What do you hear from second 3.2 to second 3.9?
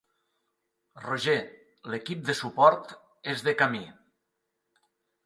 és de camí.